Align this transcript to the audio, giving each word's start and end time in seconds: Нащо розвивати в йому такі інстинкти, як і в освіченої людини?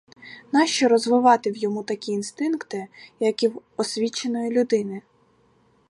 Нащо 0.53 0.87
розвивати 0.87 1.51
в 1.51 1.57
йому 1.57 1.83
такі 1.83 2.11
інстинкти, 2.11 2.87
як 3.19 3.43
і 3.43 3.47
в 3.47 3.61
освіченої 3.77 4.51
людини? 4.51 5.01